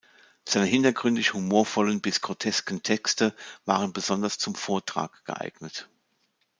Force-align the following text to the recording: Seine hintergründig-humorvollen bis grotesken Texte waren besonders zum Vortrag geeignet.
Seine 0.45 0.65
hintergründig-humorvollen 0.65 2.01
bis 2.01 2.21
grotesken 2.21 2.81
Texte 2.81 3.35
waren 3.65 3.93
besonders 3.93 4.39
zum 4.39 4.55
Vortrag 4.55 5.23
geeignet. 5.25 5.91